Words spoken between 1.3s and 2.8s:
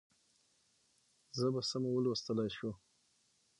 ژبه سمه ولوستلای شو.